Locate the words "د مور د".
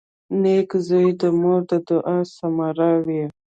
1.19-1.71